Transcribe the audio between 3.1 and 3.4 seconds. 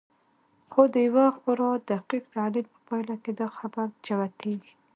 کې